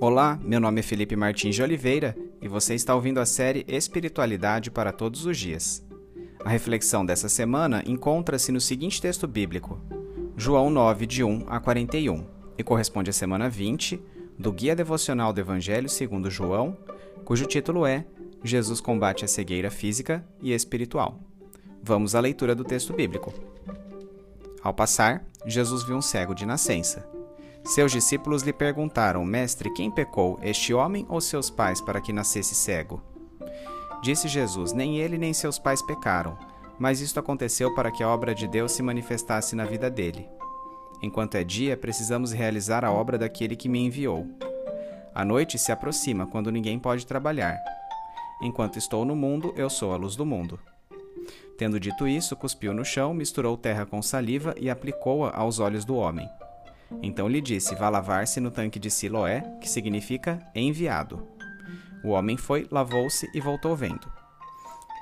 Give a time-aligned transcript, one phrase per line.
[0.00, 4.70] Olá, meu nome é Felipe Martins de Oliveira e você está ouvindo a série Espiritualidade
[4.70, 5.84] para Todos os Dias.
[6.44, 9.80] A reflexão dessa semana encontra-se no seguinte texto bíblico,
[10.36, 12.24] João 9, de 1 a 41,
[12.56, 14.00] e corresponde à semana 20
[14.38, 16.76] do Guia Devocional do Evangelho segundo João,
[17.24, 18.06] cujo título é
[18.44, 21.18] Jesus combate a cegueira física e espiritual.
[21.82, 23.34] Vamos à leitura do texto bíblico.
[24.62, 27.17] Ao passar, Jesus viu um cego de nascença.
[27.68, 32.54] Seus discípulos lhe perguntaram: Mestre, quem pecou, este homem ou seus pais, para que nascesse
[32.54, 33.02] cego?
[34.02, 36.38] Disse Jesus: Nem ele nem seus pais pecaram,
[36.78, 40.26] mas isto aconteceu para que a obra de Deus se manifestasse na vida dele.
[41.02, 44.26] Enquanto é dia, precisamos realizar a obra daquele que me enviou.
[45.14, 47.58] A noite se aproxima, quando ninguém pode trabalhar.
[48.40, 50.58] Enquanto estou no mundo, eu sou a luz do mundo.
[51.58, 55.96] Tendo dito isso, cuspiu no chão, misturou terra com saliva e aplicou-a aos olhos do
[55.96, 56.26] homem.
[57.02, 61.26] Então lhe disse: Vá lavar-se no tanque de Siloé, que significa enviado.
[62.02, 64.10] O homem foi, lavou-se e voltou vendo.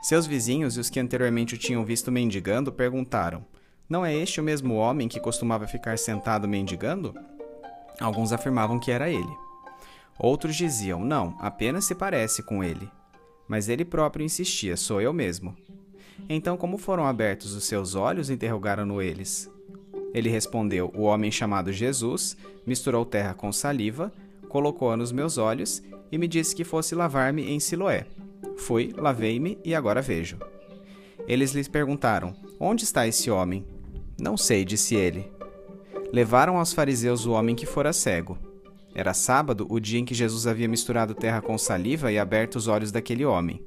[0.03, 3.45] Seus vizinhos e os que anteriormente o tinham visto mendigando perguntaram:
[3.89, 7.15] Não é este o mesmo homem que costumava ficar sentado mendigando?
[8.01, 9.37] Alguns afirmavam que era ele.
[10.19, 12.91] Outros diziam: Não, apenas se parece com ele.
[13.49, 15.57] Mas ele próprio insistia: Sou eu mesmo.
[16.29, 18.31] Então, como foram abertos os seus olhos?
[18.31, 19.51] interrogaram-no eles.
[20.17, 24.11] Ele respondeu: O homem chamado Jesus misturou terra com saliva,
[24.49, 28.07] colocou-a nos meus olhos e me disse que fosse lavar-me em Siloé.
[28.57, 30.39] Fui, lavei-me e agora vejo.
[31.29, 33.67] Eles lhes perguntaram: Onde está esse homem?
[34.19, 35.31] Não sei, disse ele.
[36.11, 38.39] Levaram aos fariseus o homem que fora cego.
[38.95, 42.69] Era sábado, o dia em que Jesus havia misturado terra com saliva e aberto os
[42.69, 43.63] olhos daquele homem.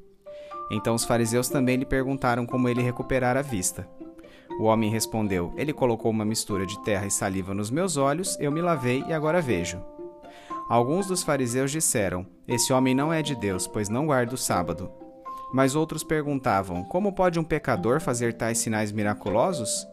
[0.71, 3.87] Então os fariseus também lhe perguntaram como ele recuperara a vista.
[4.59, 8.51] O homem respondeu: Ele colocou uma mistura de terra e saliva nos meus olhos, eu
[8.51, 9.81] me lavei e agora vejo.
[10.67, 14.91] Alguns dos fariseus disseram: Esse homem não é de Deus, pois não guarda o sábado.
[15.53, 19.87] Mas outros perguntavam: Como pode um pecador fazer tais sinais miraculosos?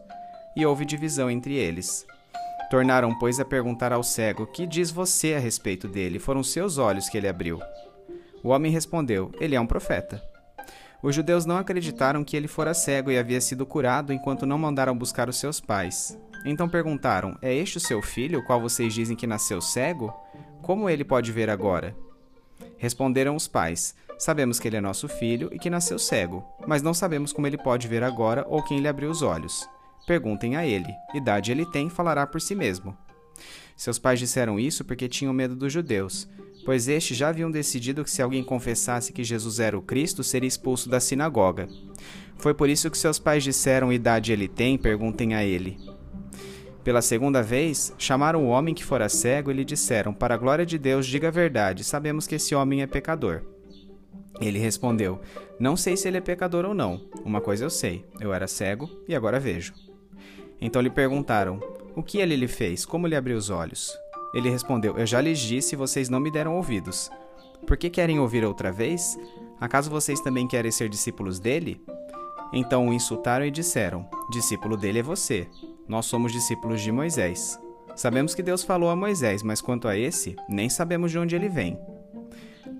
[0.53, 2.05] E houve divisão entre eles.
[2.69, 6.19] Tornaram, pois, a perguntar ao cego: Que diz você a respeito dele?
[6.19, 7.57] Foram seus olhos que ele abriu.
[8.43, 10.21] O homem respondeu: Ele é um profeta.
[11.01, 14.97] Os judeus não acreditaram que ele fora cego e havia sido curado enquanto não mandaram
[14.97, 16.17] buscar os seus pais.
[16.43, 20.13] Então perguntaram: É este o seu filho, o qual vocês dizem que nasceu cego?
[20.61, 21.95] Como ele pode ver agora?
[22.77, 26.93] Responderam os pais: Sabemos que ele é nosso filho e que nasceu cego, mas não
[26.93, 29.69] sabemos como ele pode ver agora ou quem lhe abriu os olhos.
[30.07, 32.97] Perguntem a ele: idade ele tem, falará por si mesmo.
[33.75, 36.27] Seus pais disseram isso porque tinham medo dos judeus,
[36.67, 40.49] pois estes já haviam decidido que se alguém confessasse que Jesus era o Cristo, seria
[40.49, 41.65] expulso da sinagoga.
[42.35, 44.77] Foi por isso que seus pais disseram: Idade ele tem?
[44.77, 45.79] Perguntem a ele.
[46.83, 50.65] Pela segunda vez, chamaram o homem que fora cego e lhe disseram: Para a glória
[50.65, 53.43] de Deus, diga a verdade, sabemos que esse homem é pecador.
[54.41, 55.21] Ele respondeu:
[55.57, 57.01] Não sei se ele é pecador ou não.
[57.23, 59.73] Uma coisa eu sei: eu era cego e agora vejo.
[60.59, 61.61] Então lhe perguntaram:
[61.95, 62.85] O que ele lhe fez?
[62.85, 63.97] Como lhe abriu os olhos?
[64.33, 67.09] Ele respondeu: Eu já lhes disse e vocês não me deram ouvidos.
[67.65, 69.17] Por que querem ouvir outra vez?
[69.59, 71.81] Acaso vocês também querem ser discípulos dele?
[72.53, 75.47] Então o insultaram e disseram: Discípulo dele é você.
[75.87, 77.59] Nós somos discípulos de Moisés.
[77.95, 81.49] Sabemos que Deus falou a Moisés, mas quanto a esse, nem sabemos de onde ele
[81.49, 81.79] vem.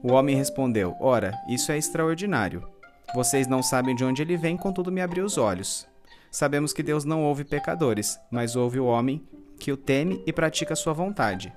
[0.04, 2.68] O homem respondeu: Ora, isso é extraordinário.
[3.16, 5.88] Vocês não sabem de onde ele vem, contudo me abriu os olhos.
[6.30, 9.26] Sabemos que Deus não ouve pecadores, mas ouve o homem
[9.58, 11.54] que o teme e pratica sua vontade.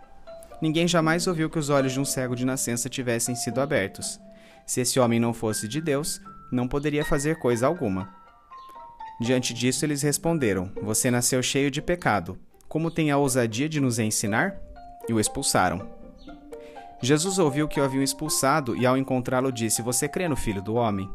[0.60, 4.20] Ninguém jamais ouviu que os olhos de um cego de nascença tivessem sido abertos.
[4.66, 6.20] Se esse homem não fosse de Deus,
[6.52, 8.14] não poderia fazer coisa alguma.
[9.20, 12.38] Diante disso, eles responderam: Você nasceu cheio de pecado.
[12.68, 14.56] Como tem a ousadia de nos ensinar?
[15.08, 15.88] E o expulsaram.
[17.02, 20.74] Jesus ouviu que o haviam expulsado e, ao encontrá-lo, disse: Você crê no filho do
[20.74, 21.10] homem?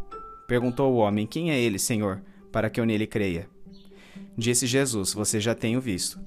[0.47, 3.47] Perguntou o homem: Quem é ele, Senhor, para que eu nele creia?
[4.38, 6.19] Disse Jesus: Você já tem o visto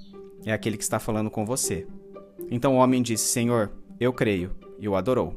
[0.44, 1.86] é aquele que está falando com você.
[2.50, 5.34] Então o homem disse: Senhor, eu creio, e o adorou.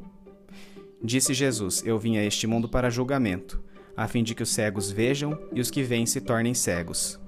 [1.03, 3.61] Disse Jesus: Eu vim a este mundo para julgamento,
[3.95, 7.19] a fim de que os cegos vejam e os que veem se tornem cegos.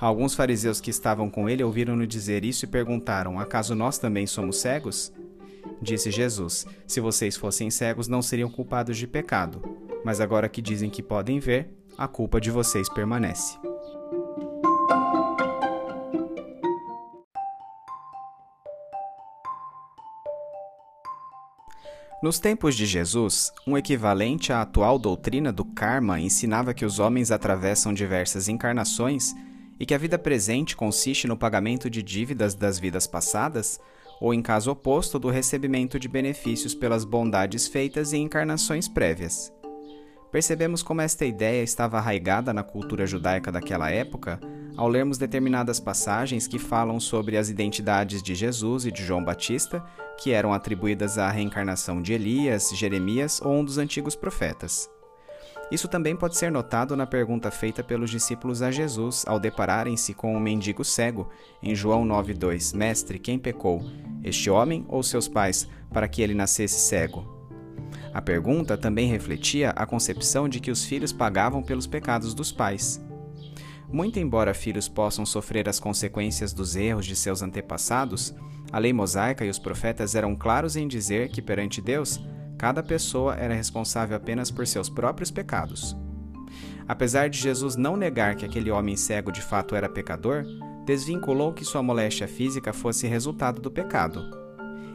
[0.00, 4.58] Alguns fariseus que estavam com ele ouviram-no dizer isso e perguntaram: Acaso nós também somos
[4.58, 5.12] cegos?
[5.80, 9.62] Disse Jesus: Se vocês fossem cegos, não seriam culpados de pecado.
[10.04, 13.56] Mas agora que dizem que podem ver, a culpa de vocês permanece.
[22.24, 27.30] Nos tempos de Jesus, um equivalente à atual doutrina do karma ensinava que os homens
[27.30, 29.34] atravessam diversas encarnações
[29.78, 33.78] e que a vida presente consiste no pagamento de dívidas das vidas passadas,
[34.22, 39.52] ou, em caso oposto, do recebimento de benefícios pelas bondades feitas em encarnações prévias.
[40.34, 44.40] Percebemos como esta ideia estava arraigada na cultura judaica daquela época
[44.76, 49.80] ao lermos determinadas passagens que falam sobre as identidades de Jesus e de João Batista,
[50.18, 54.90] que eram atribuídas à reencarnação de Elias, Jeremias ou um dos antigos profetas.
[55.70, 60.36] Isso também pode ser notado na pergunta feita pelos discípulos a Jesus ao depararem-se com
[60.36, 61.30] um mendigo cego,
[61.62, 63.84] em João 9,2: Mestre, quem pecou,
[64.24, 67.43] este homem ou seus pais, para que ele nascesse cego?
[68.14, 73.04] A pergunta também refletia a concepção de que os filhos pagavam pelos pecados dos pais.
[73.92, 78.34] Muito embora filhos possam sofrer as consequências dos erros de seus antepassados,
[78.72, 82.20] a lei mosaica e os profetas eram claros em dizer que perante Deus
[82.58, 85.96] Cada pessoa era responsável apenas por seus próprios pecados.
[86.86, 90.44] Apesar de Jesus não negar que aquele homem cego de fato era pecador,
[90.86, 94.43] desvinculou que sua moléstia física fosse resultado do pecado.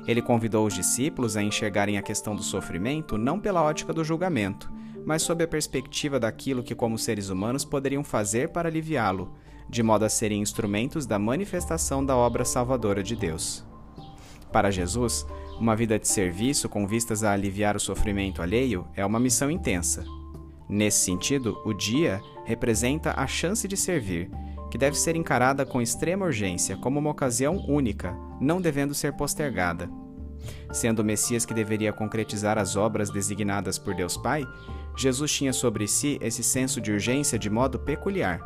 [0.09, 4.67] Ele convidou os discípulos a enxergarem a questão do sofrimento não pela ótica do julgamento,
[5.05, 9.35] mas sob a perspectiva daquilo que, como seres humanos, poderiam fazer para aliviá-lo,
[9.69, 13.63] de modo a serem instrumentos da manifestação da obra salvadora de Deus.
[14.51, 15.27] Para Jesus,
[15.59, 20.03] uma vida de serviço com vistas a aliviar o sofrimento alheio é uma missão intensa.
[20.67, 24.31] Nesse sentido, o dia representa a chance de servir,
[24.69, 29.89] que deve ser encarada com extrema urgência como uma ocasião única, não devendo ser postergada.
[30.71, 34.45] Sendo o Messias que deveria concretizar as obras designadas por Deus Pai,
[34.95, 38.39] Jesus tinha sobre si esse senso de urgência de modo peculiar.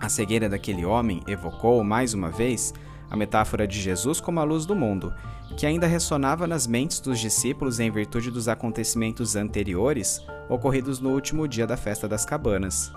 [0.00, 2.74] A cegueira daquele homem evocou, mais uma vez,
[3.10, 5.12] a metáfora de Jesus como a luz do mundo,
[5.56, 11.48] que ainda ressonava nas mentes dos discípulos em virtude dos acontecimentos anteriores ocorridos no último
[11.48, 12.92] dia da festa das cabanas.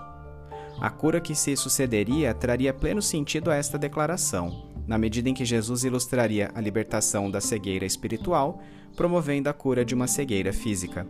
[0.80, 5.44] A cura que se sucederia traria pleno sentido a esta declaração, na medida em que
[5.44, 8.62] Jesus ilustraria a libertação da cegueira espiritual,
[8.96, 11.06] promovendo a cura de uma cegueira física.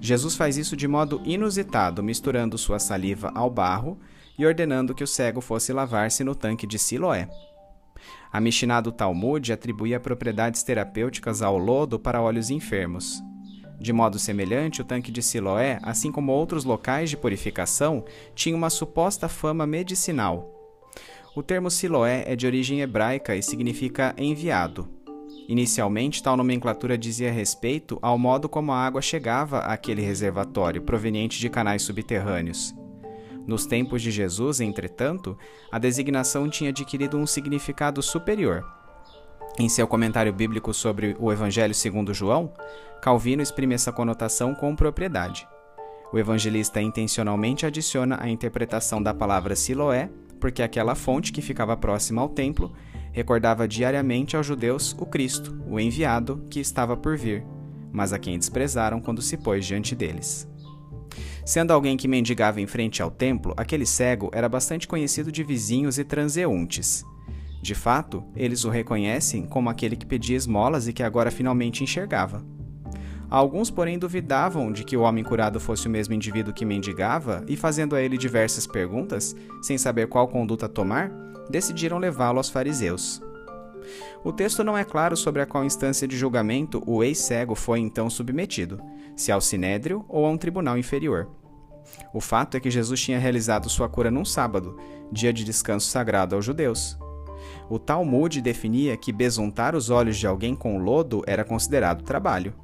[0.00, 4.00] Jesus faz isso de modo inusitado, misturando sua saliva ao barro
[4.38, 7.28] e ordenando que o cego fosse lavar-se no tanque de Siloé.
[8.32, 13.22] A Mishnah do Talmud atribuía propriedades terapêuticas ao lodo para olhos enfermos.
[13.82, 18.70] De modo semelhante, o tanque de Siloé, assim como outros locais de purificação, tinha uma
[18.70, 20.48] suposta fama medicinal.
[21.34, 24.88] O termo Siloé é de origem hebraica e significa enviado.
[25.48, 31.50] Inicialmente, tal nomenclatura dizia respeito ao modo como a água chegava àquele reservatório, proveniente de
[31.50, 32.72] canais subterrâneos.
[33.48, 35.36] Nos tempos de Jesus, entretanto,
[35.72, 38.64] a designação tinha adquirido um significado superior.
[39.58, 42.52] Em seu comentário bíblico sobre o Evangelho segundo João,
[43.02, 45.46] Calvino exprime essa conotação com propriedade.
[46.12, 52.20] O evangelista intencionalmente adiciona a interpretação da palavra Siloé, porque aquela fonte que ficava próxima
[52.20, 52.72] ao templo
[53.12, 57.44] recordava diariamente aos judeus o Cristo, o enviado que estava por vir,
[57.90, 60.48] mas a quem desprezaram quando se pôs diante deles.
[61.44, 65.98] Sendo alguém que mendigava em frente ao templo, aquele cego era bastante conhecido de vizinhos
[65.98, 67.04] e transeuntes.
[67.62, 72.44] De fato, eles o reconhecem como aquele que pedia esmolas e que agora finalmente enxergava.
[73.30, 77.56] Alguns, porém, duvidavam de que o homem curado fosse o mesmo indivíduo que mendigava e,
[77.56, 81.08] fazendo a ele diversas perguntas, sem saber qual conduta tomar,
[81.48, 83.22] decidiram levá-lo aos fariseus.
[84.24, 88.10] O texto não é claro sobre a qual instância de julgamento o ex-cego foi então
[88.10, 88.82] submetido,
[89.14, 91.30] se ao sinédrio ou a um tribunal inferior.
[92.12, 94.76] O fato é que Jesus tinha realizado sua cura num sábado,
[95.12, 96.98] dia de descanso sagrado aos judeus.
[97.68, 102.54] O Talmud definia que besuntar os olhos de alguém com lodo era considerado trabalho.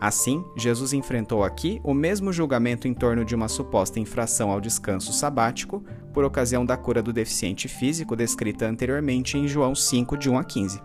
[0.00, 5.12] Assim, Jesus enfrentou aqui o mesmo julgamento em torno de uma suposta infração ao descanso
[5.12, 5.82] sabático
[6.12, 10.44] por ocasião da cura do deficiente físico descrita anteriormente em João 5, de 1 a
[10.44, 10.80] 15.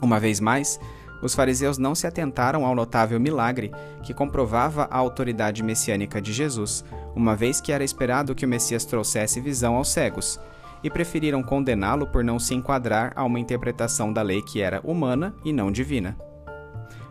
[0.00, 0.80] Uma vez mais,
[1.22, 3.70] os fariseus não se atentaram ao notável milagre
[4.02, 6.82] que comprovava a autoridade messiânica de Jesus,
[7.14, 10.40] uma vez que era esperado que o Messias trouxesse visão aos cegos,
[10.82, 15.34] e preferiram condená-lo por não se enquadrar a uma interpretação da lei que era humana
[15.44, 16.16] e não divina.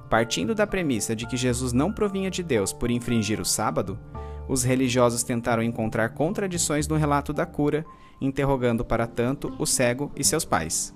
[0.10, 4.00] Partindo da premissa de que Jesus não provinha de Deus por infringir o sábado,
[4.48, 7.86] os religiosos tentaram encontrar contradições no relato da cura,
[8.20, 10.96] interrogando para tanto o cego e seus pais.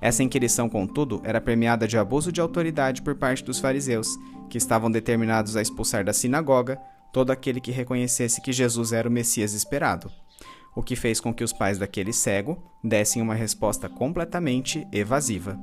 [0.00, 4.18] Essa inquirição, contudo, era permeada de abuso de autoridade por parte dos fariseus,
[4.50, 6.78] que estavam determinados a expulsar da sinagoga
[7.12, 10.10] todo aquele que reconhecesse que Jesus era o Messias esperado,
[10.74, 15.58] o que fez com que os pais daquele cego dessem uma resposta completamente evasiva.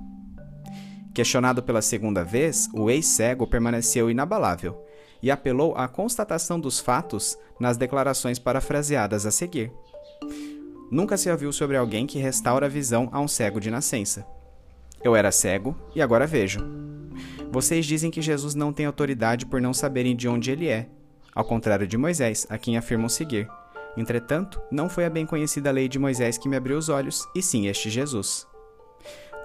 [1.13, 4.85] Questionado pela segunda vez, o ex-cego permaneceu inabalável
[5.21, 9.71] e apelou à constatação dos fatos nas declarações parafraseadas a seguir.
[10.89, 14.25] Nunca se ouviu sobre alguém que restaura a visão a um cego de nascença.
[15.03, 16.59] Eu era cego e agora vejo.
[17.51, 20.87] Vocês dizem que Jesus não tem autoridade por não saberem de onde ele é,
[21.33, 23.49] ao contrário de Moisés, a quem afirmam seguir.
[23.97, 27.41] Entretanto, não foi a bem conhecida lei de Moisés que me abriu os olhos, e
[27.41, 28.47] sim este Jesus.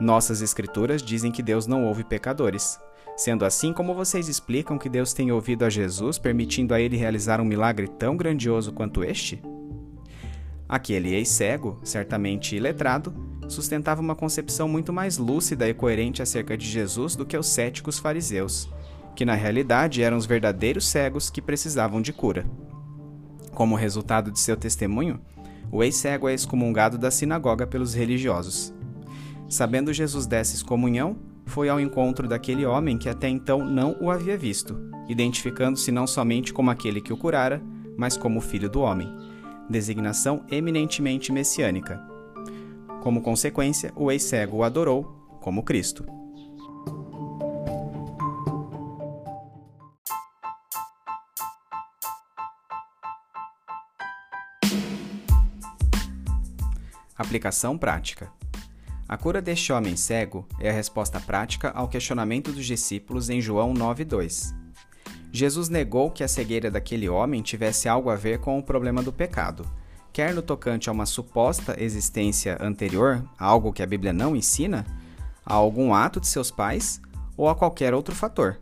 [0.00, 2.78] Nossas Escrituras dizem que Deus não ouve pecadores.
[3.16, 7.40] Sendo assim, como vocês explicam que Deus tem ouvido a Jesus, permitindo a ele realizar
[7.40, 9.42] um milagre tão grandioso quanto este?
[10.68, 13.14] Aquele ex-cego, certamente iletrado,
[13.48, 17.98] sustentava uma concepção muito mais lúcida e coerente acerca de Jesus do que os céticos
[17.98, 18.68] fariseus,
[19.14, 22.44] que na realidade eram os verdadeiros cegos que precisavam de cura.
[23.56, 25.18] Como resultado de seu testemunho,
[25.72, 28.70] o ex-cego é excomungado da sinagoga pelos religiosos.
[29.48, 34.36] Sabendo Jesus dessa excomunhão, foi ao encontro daquele homem que até então não o havia
[34.36, 37.62] visto, identificando-se não somente como aquele que o curara,
[37.96, 39.08] mas como filho do homem,
[39.70, 41.98] designação eminentemente messiânica.
[43.00, 45.04] Como consequência, o ex-cego o adorou
[45.40, 46.04] como Cristo.
[57.26, 58.30] Aplicação prática.
[59.09, 63.75] A cura deste homem cego é a resposta prática ao questionamento dos discípulos em João
[63.75, 64.54] 9:2.
[65.33, 69.12] Jesus negou que a cegueira daquele homem tivesse algo a ver com o problema do
[69.12, 69.68] pecado,
[70.12, 74.87] quer no tocante a uma suposta existência anterior, algo que a Bíblia não ensina,
[75.45, 77.00] a algum ato de seus pais
[77.37, 78.61] ou a qualquer outro fator.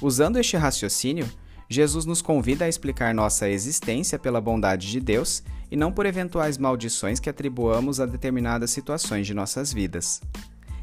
[0.00, 1.28] Usando este raciocínio,
[1.68, 6.58] Jesus nos convida a explicar nossa existência pela bondade de Deus e não por eventuais
[6.58, 10.20] maldições que atribuamos a determinadas situações de nossas vidas.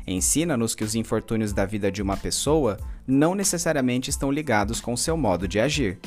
[0.06, 5.16] Ensina-nos que os infortúnios da vida de uma pessoa não necessariamente estão ligados com seu
[5.16, 6.00] modo de agir.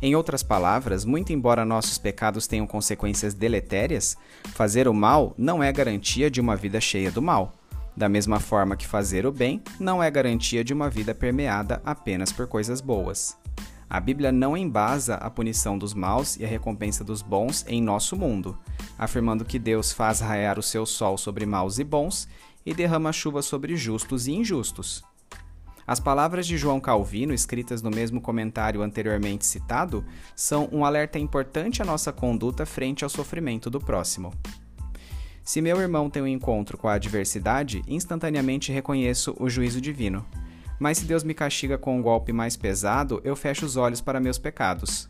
[0.00, 4.16] Em outras palavras, muito embora nossos pecados tenham consequências deletérias,
[4.52, 7.52] fazer o mal não é garantia de uma vida cheia do mal.
[7.96, 12.32] Da mesma forma que fazer o bem não é garantia de uma vida permeada apenas
[12.32, 13.36] por coisas boas.
[13.92, 18.16] A Bíblia não embasa a punição dos maus e a recompensa dos bons em nosso
[18.16, 18.58] mundo,
[18.98, 22.26] afirmando que Deus faz raiar o seu sol sobre maus e bons
[22.64, 25.04] e derrama chuva sobre justos e injustos.
[25.86, 30.02] As palavras de João Calvino, escritas no mesmo comentário anteriormente citado,
[30.34, 34.32] são um alerta importante à nossa conduta frente ao sofrimento do próximo.
[35.44, 40.24] Se meu irmão tem um encontro com a adversidade, instantaneamente reconheço o juízo divino.
[40.82, 44.18] Mas se Deus me castiga com um golpe mais pesado, eu fecho os olhos para
[44.18, 45.08] meus pecados.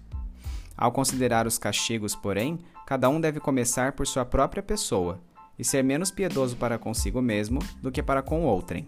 [0.77, 5.19] Ao considerar os castigos, porém, cada um deve começar por sua própria pessoa
[5.59, 8.87] e ser menos piedoso para consigo mesmo do que para com outrem.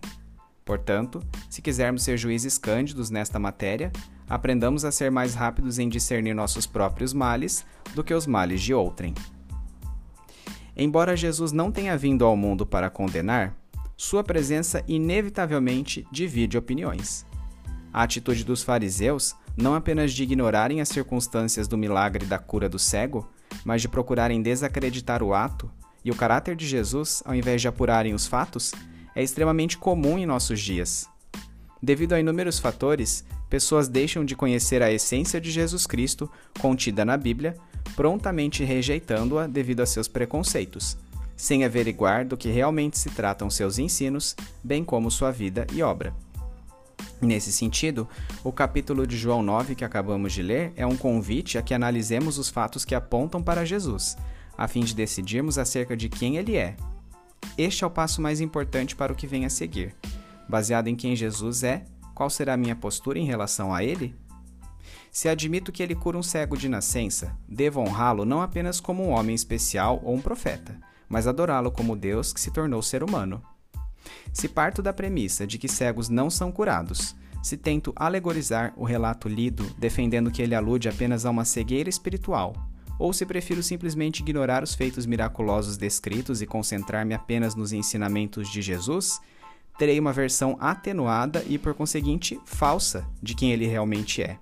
[0.62, 3.90] Portanto, se quisermos ser juízes cândidos nesta matéria,
[4.28, 7.64] aprendamos a ser mais rápidos em discernir nossos próprios males
[7.94, 9.14] do que os males de outrem.
[10.76, 13.56] Embora Jesus não tenha vindo ao mundo para condenar,
[13.96, 17.24] sua presença inevitavelmente divide opiniões.
[17.92, 22.78] A atitude dos fariseus, não apenas de ignorarem as circunstâncias do milagre da cura do
[22.78, 23.28] cego,
[23.64, 25.70] mas de procurarem desacreditar o ato
[26.04, 28.72] e o caráter de Jesus ao invés de apurarem os fatos,
[29.14, 31.08] é extremamente comum em nossos dias.
[31.80, 37.16] Devido a inúmeros fatores, pessoas deixam de conhecer a essência de Jesus Cristo contida na
[37.16, 37.56] Bíblia,
[37.94, 40.96] prontamente rejeitando-a devido a seus preconceitos,
[41.36, 46.14] sem averiguar do que realmente se tratam seus ensinos, bem como sua vida e obra.
[47.20, 48.08] Nesse sentido,
[48.42, 52.38] o capítulo de João 9 que acabamos de ler é um convite a que analisemos
[52.38, 54.16] os fatos que apontam para Jesus,
[54.56, 56.76] a fim de decidirmos acerca de quem ele é.
[57.56, 59.94] Este é o passo mais importante para o que vem a seguir.
[60.48, 64.14] Baseado em quem Jesus é, qual será a minha postura em relação a ele?
[65.10, 69.10] Se admito que ele cura um cego de nascença, devo honrá-lo não apenas como um
[69.10, 73.42] homem especial ou um profeta, mas adorá-lo como Deus que se tornou ser humano.
[74.32, 79.28] Se parto da premissa de que cegos não são curados, se tento alegorizar o relato
[79.28, 82.54] lido defendendo que ele alude apenas a uma cegueira espiritual,
[82.98, 88.62] ou se prefiro simplesmente ignorar os feitos miraculosos descritos e concentrar-me apenas nos ensinamentos de
[88.62, 89.20] Jesus,
[89.78, 94.38] terei uma versão atenuada e, por conseguinte, falsa de quem ele realmente é.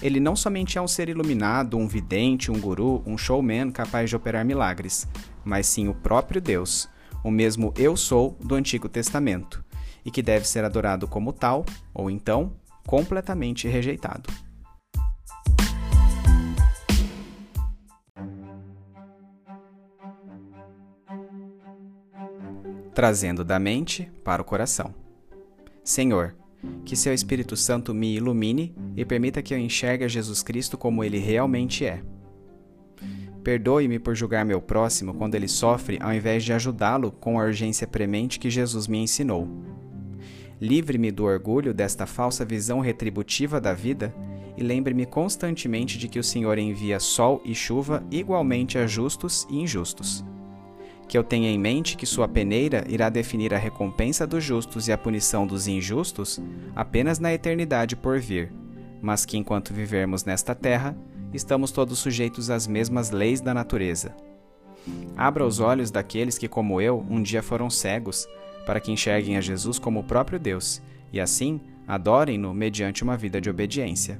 [0.00, 4.16] Ele não somente é um ser iluminado, um vidente, um guru, um showman capaz de
[4.16, 5.06] operar milagres,
[5.44, 6.88] mas sim o próprio Deus,
[7.22, 9.64] o mesmo Eu Sou do Antigo Testamento,
[10.04, 12.52] e que deve ser adorado como tal, ou então
[12.86, 14.28] completamente rejeitado.
[22.94, 24.94] Trazendo da mente para o coração.
[25.82, 26.34] Senhor,
[26.84, 31.18] que seu Espírito Santo me ilumine e permita que eu enxergue Jesus Cristo como ele
[31.18, 32.02] realmente é
[33.42, 37.86] Perdoe-me por julgar meu próximo quando ele sofre ao invés de ajudá-lo com a urgência
[37.86, 39.48] premente que Jesus me ensinou.
[40.60, 44.14] Livre-me do orgulho desta falsa visão retributiva da vida
[44.56, 49.58] e lembre-me constantemente de que o Senhor envia sol e chuva igualmente a justos e
[49.58, 50.24] injustos.
[51.12, 54.92] Que eu tenha em mente que sua peneira irá definir a recompensa dos justos e
[54.92, 56.40] a punição dos injustos
[56.74, 58.50] apenas na eternidade por vir,
[59.02, 60.96] mas que enquanto vivermos nesta terra,
[61.30, 64.16] estamos todos sujeitos às mesmas leis da natureza.
[65.14, 68.26] Abra os olhos daqueles que, como eu, um dia foram cegos,
[68.64, 70.80] para que enxerguem a Jesus como o próprio Deus
[71.12, 74.18] e, assim, adorem-no mediante uma vida de obediência.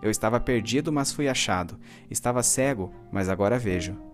[0.00, 1.76] Eu estava perdido, mas fui achado.
[2.08, 4.13] Estava cego, mas agora vejo.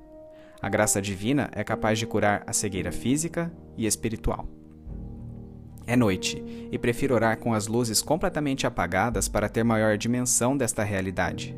[0.63, 4.47] A graça divina é capaz de curar a cegueira física e espiritual.
[5.87, 10.85] É noite e prefiro orar com as luzes completamente apagadas para ter maior dimensão desta
[10.85, 11.57] realidade.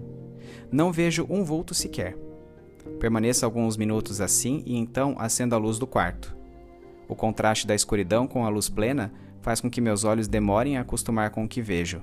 [0.71, 2.16] Não vejo um vulto sequer.
[2.99, 6.35] Permaneço alguns minutos assim e então acendo a luz do quarto.
[7.09, 10.82] O contraste da escuridão com a luz plena faz com que meus olhos demorem a
[10.82, 12.02] acostumar com o que vejo.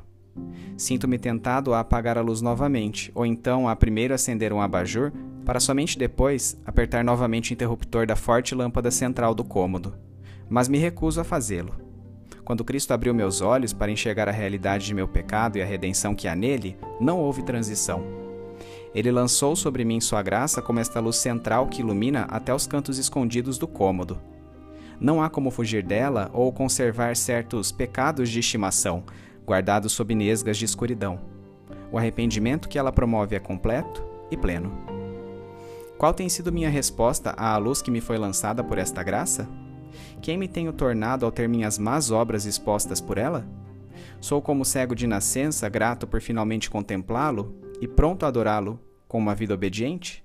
[0.78, 5.12] Sinto-me tentado a apagar a luz novamente, ou então a primeiro acender um abajur,
[5.46, 9.96] para somente depois apertar novamente o interruptor da forte lâmpada central do cômodo.
[10.50, 11.74] Mas me recuso a fazê-lo.
[12.46, 16.16] Quando Cristo abriu meus olhos para enxergar a realidade de meu pecado e a redenção
[16.16, 18.04] que há nele, não houve transição.
[18.94, 22.98] Ele lançou sobre mim sua graça como esta luz central que ilumina até os cantos
[22.98, 24.20] escondidos do cômodo.
[25.00, 29.04] Não há como fugir dela ou conservar certos pecados de estimação,
[29.50, 31.20] guardados sob nesgas de escuridão.
[31.92, 34.72] O arrependimento que ela promove é completo e pleno.
[35.98, 39.50] Qual tem sido minha resposta à luz que me foi lançada por esta graça?
[40.22, 43.44] Quem me tenho tornado ao ter minhas más obras expostas por ela?
[44.22, 49.34] Sou como cego de nascença, grato por finalmente contemplá-lo, e pronto a adorá-lo com uma
[49.34, 50.24] vida obediente?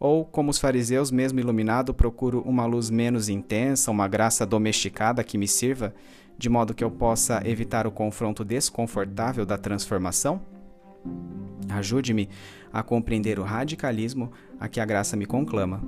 [0.00, 5.36] Ou, como os fariseus, mesmo iluminado, procuro uma luz menos intensa, uma graça domesticada que
[5.36, 5.92] me sirva,
[6.36, 10.40] de modo que eu possa evitar o confronto desconfortável da transformação?
[11.68, 12.28] Ajude-me
[12.72, 15.82] a compreender o radicalismo a que a graça me conclama.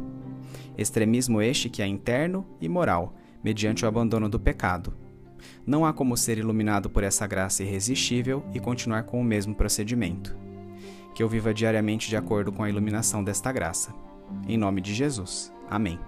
[0.76, 4.92] Extremismo este que é interno e moral, mediante o abandono do pecado.
[5.64, 10.49] Não há como ser iluminado por essa graça irresistível e continuar com o mesmo procedimento
[11.14, 13.94] que eu viva diariamente de acordo com a iluminação desta graça.
[14.48, 15.52] Em nome de Jesus.
[15.68, 15.98] Amém.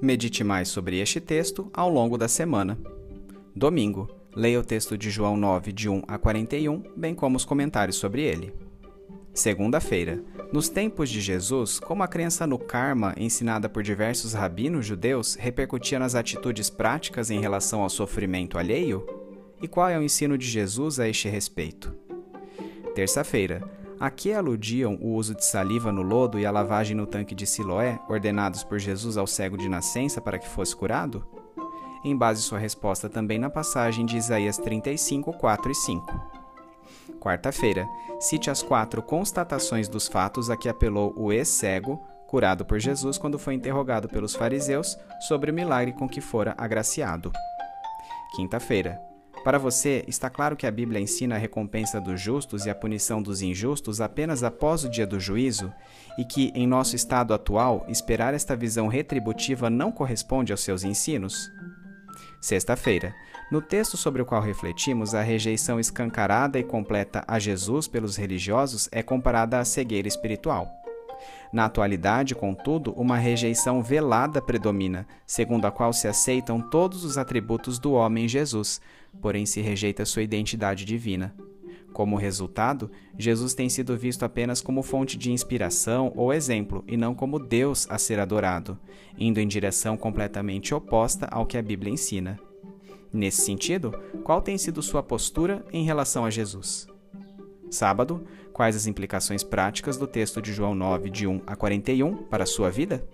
[0.00, 2.76] Medite mais sobre este texto ao longo da semana.
[3.54, 7.96] Domingo, leia o texto de João 9, de 1 a 41, bem como os comentários
[7.96, 8.52] sobre ele.
[9.32, 10.22] Segunda-feira.
[10.52, 15.98] Nos tempos de Jesus, como a crença no karma ensinada por diversos rabinos judeus repercutia
[15.98, 19.06] nas atitudes práticas em relação ao sofrimento alheio?
[19.62, 21.94] E qual é o ensino de Jesus a este respeito?
[22.94, 23.62] Terça-feira.
[23.98, 27.46] A que aludiam o uso de saliva no lodo e a lavagem no tanque de
[27.46, 31.24] Siloé, ordenados por Jesus ao cego de nascença para que fosse curado?
[32.04, 36.41] Embase sua resposta também na passagem de Isaías 35, 4 e 5.
[37.20, 37.86] Quarta-feira,
[38.20, 43.38] cite as quatro constatações dos fatos a que apelou o ex-cego, curado por Jesus quando
[43.38, 47.32] foi interrogado pelos fariseus sobre o milagre com que fora agraciado.
[48.34, 49.00] Quinta-feira,
[49.44, 53.20] para você, está claro que a Bíblia ensina a recompensa dos justos e a punição
[53.20, 55.72] dos injustos apenas após o dia do juízo,
[56.16, 61.50] e que, em nosso estado atual, esperar esta visão retributiva não corresponde aos seus ensinos?
[62.42, 63.14] Sexta-feira.
[63.52, 68.88] No texto sobre o qual refletimos, a rejeição escancarada e completa a Jesus pelos religiosos
[68.90, 70.68] é comparada à cegueira espiritual.
[71.52, 77.78] Na atualidade, contudo, uma rejeição velada predomina, segundo a qual se aceitam todos os atributos
[77.78, 78.80] do homem Jesus,
[79.20, 81.32] porém se rejeita sua identidade divina.
[81.92, 87.14] Como resultado, Jesus tem sido visto apenas como fonte de inspiração ou exemplo, e não
[87.14, 88.78] como Deus a ser adorado,
[89.18, 92.38] indo em direção completamente oposta ao que a Bíblia ensina.
[93.12, 93.92] Nesse sentido,
[94.24, 96.86] qual tem sido sua postura em relação a Jesus?
[97.70, 102.44] Sábado, quais as implicações práticas do texto de João 9, de 1 a 41 para
[102.44, 103.06] a sua vida?